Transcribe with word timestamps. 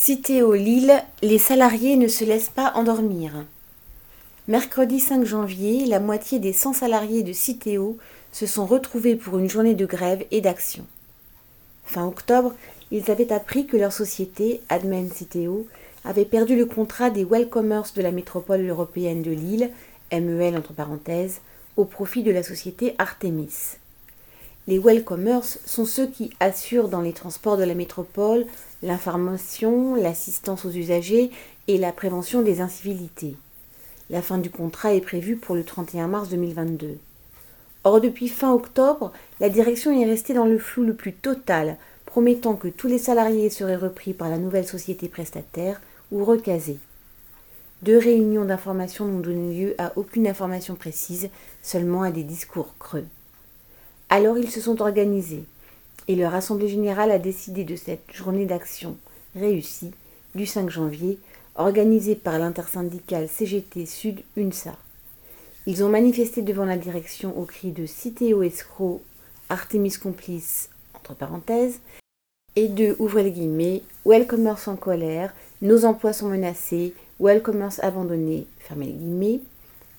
Cité 0.00 0.42
Lille, 0.56 1.02
les 1.22 1.38
salariés 1.38 1.96
ne 1.96 2.06
se 2.06 2.24
laissent 2.24 2.52
pas 2.54 2.72
endormir. 2.76 3.44
Mercredi 4.46 5.00
5 5.00 5.24
janvier, 5.24 5.86
la 5.86 5.98
moitié 5.98 6.38
des 6.38 6.52
100 6.52 6.74
salariés 6.74 7.24
de 7.24 7.32
Citeo 7.32 7.98
se 8.30 8.46
sont 8.46 8.64
retrouvés 8.64 9.16
pour 9.16 9.38
une 9.38 9.50
journée 9.50 9.74
de 9.74 9.84
grève 9.86 10.24
et 10.30 10.40
d'action. 10.40 10.86
Fin 11.84 12.06
octobre, 12.06 12.54
ils 12.92 13.10
avaient 13.10 13.32
appris 13.32 13.66
que 13.66 13.76
leur 13.76 13.92
société, 13.92 14.60
Admen 14.68 15.10
Citeo, 15.10 15.66
avait 16.04 16.24
perdu 16.24 16.54
le 16.54 16.66
contrat 16.66 17.10
des 17.10 17.24
Welcomers 17.24 17.90
de 17.96 18.00
la 18.00 18.12
métropole 18.12 18.66
européenne 18.66 19.22
de 19.22 19.32
Lille, 19.32 19.70
MEL 20.12 20.56
entre 20.56 20.74
parenthèses, 20.74 21.40
au 21.76 21.84
profit 21.84 22.22
de 22.22 22.30
la 22.30 22.44
société 22.44 22.94
Artemis. 22.98 23.78
Les 24.68 24.78
welcomers 24.78 25.44
sont 25.64 25.86
ceux 25.86 26.06
qui 26.06 26.30
assurent 26.40 26.90
dans 26.90 27.00
les 27.00 27.14
transports 27.14 27.56
de 27.56 27.64
la 27.64 27.74
métropole 27.74 28.44
l'information, 28.82 29.94
l'assistance 29.94 30.66
aux 30.66 30.70
usagers 30.70 31.30
et 31.68 31.78
la 31.78 31.90
prévention 31.90 32.42
des 32.42 32.60
incivilités. 32.60 33.34
La 34.10 34.20
fin 34.20 34.36
du 34.36 34.50
contrat 34.50 34.92
est 34.92 35.00
prévue 35.00 35.36
pour 35.36 35.54
le 35.54 35.64
31 35.64 36.08
mars 36.08 36.28
2022. 36.28 36.98
Or, 37.84 38.02
depuis 38.02 38.28
fin 38.28 38.52
octobre, 38.52 39.10
la 39.40 39.48
direction 39.48 39.90
est 39.90 40.04
restée 40.04 40.34
dans 40.34 40.44
le 40.44 40.58
flou 40.58 40.84
le 40.84 40.92
plus 40.92 41.14
total, 41.14 41.78
promettant 42.04 42.54
que 42.54 42.68
tous 42.68 42.88
les 42.88 42.98
salariés 42.98 43.48
seraient 43.48 43.74
repris 43.74 44.12
par 44.12 44.28
la 44.28 44.36
nouvelle 44.36 44.66
société 44.66 45.08
prestataire 45.08 45.80
ou 46.12 46.26
recasés. 46.26 46.78
Deux 47.80 47.96
réunions 47.96 48.44
d'information 48.44 49.06
n'ont 49.06 49.20
donné 49.20 49.58
lieu 49.58 49.74
à 49.78 49.94
aucune 49.96 50.28
information 50.28 50.74
précise, 50.74 51.30
seulement 51.62 52.02
à 52.02 52.10
des 52.10 52.22
discours 52.22 52.74
creux. 52.78 53.06
Alors 54.10 54.38
ils 54.38 54.50
se 54.50 54.60
sont 54.60 54.80
organisés 54.80 55.44
et 56.08 56.16
leur 56.16 56.34
assemblée 56.34 56.68
générale 56.68 57.10
a 57.10 57.18
décidé 57.18 57.64
de 57.64 57.76
cette 57.76 58.10
journée 58.14 58.46
d'action 58.46 58.96
réussie 59.34 59.92
du 60.34 60.46
5 60.46 60.70
janvier 60.70 61.18
organisée 61.56 62.14
par 62.14 62.38
l'intersyndicale 62.38 63.28
CGT 63.28 63.84
Sud 63.84 64.22
UNSA. 64.36 64.76
Ils 65.66 65.84
ont 65.84 65.90
manifesté 65.90 66.40
devant 66.40 66.64
la 66.64 66.78
direction 66.78 67.38
au 67.38 67.44
cri 67.44 67.72
de 67.72 67.84
Citéo 67.84 68.42
escroc, 68.42 69.02
Artemis 69.50 69.92
complice, 69.92 70.70
entre 70.94 71.14
parenthèses, 71.14 71.80
et 72.56 72.68
de, 72.68 72.96
ouvrez 72.98 73.24
les 73.24 73.32
guillemets, 73.32 73.82
Welcomers 74.06 74.68
en 74.68 74.76
colère, 74.76 75.34
nos 75.60 75.84
emplois 75.84 76.14
sont 76.14 76.28
menacés, 76.28 76.94
Welcomers 77.20 77.84
abandonnés, 77.84 78.46
fermez 78.60 78.86
les 78.86 78.92
guillemets, 78.92 79.40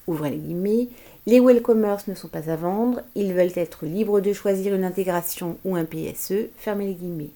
ouvrez 0.09 0.31
les 0.31 0.37
guillemets, 0.37 0.89
les 1.25 1.39
welcomers 1.39 2.01
ne 2.07 2.15
sont 2.15 2.27
pas 2.27 2.49
à 2.49 2.55
vendre, 2.55 3.01
ils 3.15 3.33
veulent 3.33 3.51
être 3.55 3.85
libres 3.85 4.19
de 4.19 4.33
choisir 4.33 4.73
une 4.73 4.83
intégration 4.83 5.57
ou 5.63 5.75
un 5.75 5.85
PSE, 5.85 6.49
fermez 6.57 6.87
les 6.87 6.95
guillemets. 6.95 7.31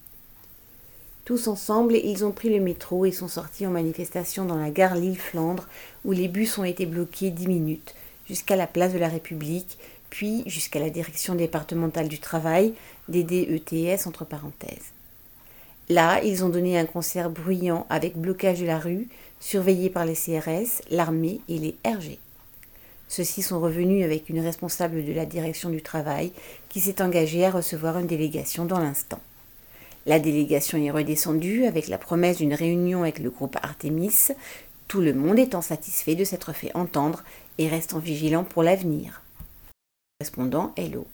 Tous 1.24 1.48
ensemble, 1.48 1.94
ils 1.94 2.24
ont 2.24 2.32
pris 2.32 2.50
le 2.50 2.62
métro 2.62 3.06
et 3.06 3.12
sont 3.12 3.28
sortis 3.28 3.66
en 3.66 3.70
manifestation 3.70 4.44
dans 4.44 4.58
la 4.58 4.70
gare 4.70 4.96
Lille-Flandre, 4.96 5.68
où 6.04 6.12
les 6.12 6.28
bus 6.28 6.58
ont 6.58 6.64
été 6.64 6.84
bloqués 6.84 7.30
dix 7.30 7.46
minutes, 7.46 7.94
jusqu'à 8.26 8.56
la 8.56 8.66
place 8.66 8.92
de 8.92 8.98
la 8.98 9.08
République, 9.08 9.78
puis 10.10 10.42
jusqu'à 10.46 10.80
la 10.80 10.90
direction 10.90 11.34
départementale 11.34 12.08
du 12.08 12.18
travail, 12.18 12.74
DDETS 13.08 14.06
entre 14.06 14.24
parenthèses. 14.24 14.92
Là, 15.88 16.22
ils 16.22 16.44
ont 16.44 16.48
donné 16.48 16.78
un 16.78 16.86
concert 16.86 17.30
bruyant 17.30 17.86
avec 17.90 18.16
blocage 18.16 18.60
de 18.60 18.66
la 18.66 18.78
rue, 18.78 19.08
surveillé 19.40 19.90
par 19.90 20.06
les 20.06 20.14
CRS, 20.14 20.82
l'armée 20.90 21.40
et 21.48 21.58
les 21.58 21.76
RG. 21.86 22.18
Ceux-ci 23.16 23.42
sont 23.42 23.60
revenus 23.60 24.04
avec 24.04 24.28
une 24.28 24.40
responsable 24.40 25.04
de 25.04 25.12
la 25.12 25.24
direction 25.24 25.70
du 25.70 25.82
travail 25.82 26.32
qui 26.68 26.80
s'est 26.80 27.00
engagée 27.00 27.46
à 27.46 27.52
recevoir 27.52 27.96
une 27.96 28.08
délégation 28.08 28.64
dans 28.64 28.80
l'instant. 28.80 29.20
La 30.04 30.18
délégation 30.18 30.78
est 30.78 30.90
redescendue 30.90 31.64
avec 31.64 31.86
la 31.86 31.96
promesse 31.96 32.38
d'une 32.38 32.54
réunion 32.54 33.02
avec 33.02 33.20
le 33.20 33.30
groupe 33.30 33.56
Artemis, 33.62 34.32
tout 34.88 35.00
le 35.00 35.14
monde 35.14 35.38
étant 35.38 35.62
satisfait 35.62 36.16
de 36.16 36.24
s'être 36.24 36.52
fait 36.52 36.74
entendre 36.74 37.22
et 37.58 37.68
restant 37.68 38.00
vigilant 38.00 38.42
pour 38.42 38.64
l'avenir. 38.64 39.22
Correspondant 40.18 40.72
Hello. 40.76 41.06